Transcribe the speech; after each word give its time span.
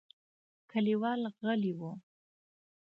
کليوال 0.71 1.21
غلي 1.39 1.71
وو. 1.79 1.91